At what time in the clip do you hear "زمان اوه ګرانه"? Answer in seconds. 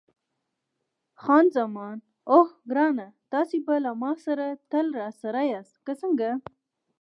1.57-3.07